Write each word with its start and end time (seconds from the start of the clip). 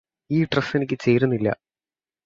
ഈ 0.31 0.39
ഡ്രസ്സ് 0.45 0.75
എനിക്ക് 0.77 0.97
ചേരുന്നില്ലാ 1.03 1.53